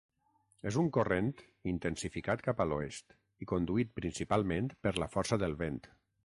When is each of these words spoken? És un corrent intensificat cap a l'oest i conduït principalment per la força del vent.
És 0.69 0.77
un 0.83 0.87
corrent 0.95 1.27
intensificat 1.71 2.41
cap 2.47 2.63
a 2.65 2.67
l'oest 2.71 3.13
i 3.45 3.49
conduït 3.53 3.93
principalment 4.01 4.73
per 4.87 4.95
la 5.05 5.11
força 5.19 5.41
del 5.47 5.55
vent. 5.63 5.81